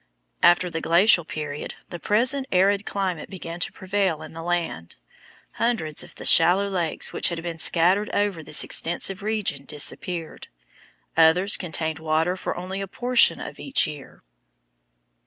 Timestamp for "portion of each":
12.87-13.85